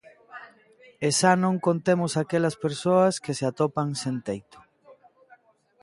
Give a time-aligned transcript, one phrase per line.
[1.07, 4.59] E xa non contemos aquelas persoas que se atopan sen teito.